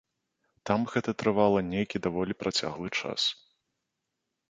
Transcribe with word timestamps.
Там 0.69 0.85
гэта 0.93 1.09
трывала 1.25 1.59
нейкі 1.73 1.97
даволі 2.09 2.33
працяглы 2.43 2.89
час. 2.99 3.21